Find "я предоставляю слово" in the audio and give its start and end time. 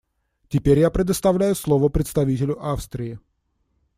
0.79-1.87